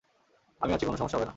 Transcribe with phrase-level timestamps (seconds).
[0.61, 1.29] আমি আছি, কোন সমস্যা হবে না।